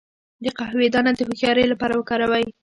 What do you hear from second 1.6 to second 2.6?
لپاره وکاروئ